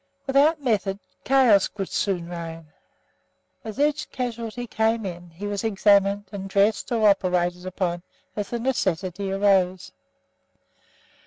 Without 0.25 0.59
method 0.63 0.97
chaos 1.23 1.69
would 1.77 1.87
soon 1.89 2.27
reign. 2.27 2.73
As 3.63 3.77
each 3.79 4.09
casualty 4.09 4.65
came 4.65 5.05
in 5.05 5.29
he 5.29 5.45
was 5.45 5.63
examined, 5.63 6.23
and 6.31 6.49
dressed 6.49 6.91
or 6.91 7.07
operated 7.07 7.67
upon 7.67 8.01
as 8.35 8.49
the 8.49 8.57
necessity 8.57 9.31
arose. 9.31 9.91